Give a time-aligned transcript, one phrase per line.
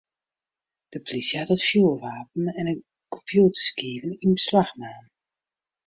[0.93, 2.67] De plysje hat in fjoerwapen en
[3.13, 5.05] kompjûterskiven yn beslach naam.